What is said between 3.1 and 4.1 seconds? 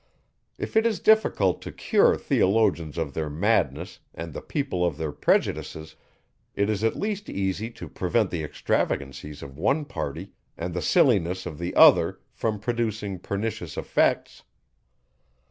their madness